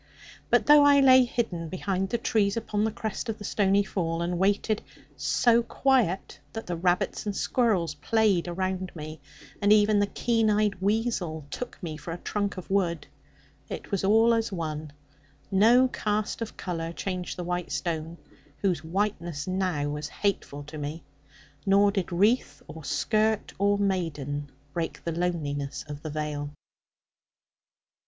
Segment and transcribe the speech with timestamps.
[0.49, 4.23] But though I lay hidden behind the trees upon the crest of the stony fall,
[4.23, 4.81] and waited
[5.15, 9.21] so quiet that the rabbits and squirrels played around me,
[9.61, 13.05] and even the keen eyed weasel took me for a trunk of wood
[13.69, 14.91] it was all as one;
[15.51, 18.17] no cast of colour changed the white stone,
[18.57, 21.03] whose whiteness now was hateful to me;
[21.63, 26.49] nor did wreath or skirt of maiden break the loneliness of the vale.